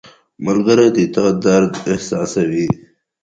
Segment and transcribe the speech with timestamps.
[0.45, 2.67] •ملګری د تا درد احساسوي.